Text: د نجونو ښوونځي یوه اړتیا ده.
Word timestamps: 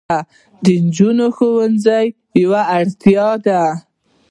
د 0.63 0.65
نجونو 0.85 1.27
ښوونځي 1.35 2.05
یوه 2.43 2.61
اړتیا 2.77 3.27
ده. 3.45 3.61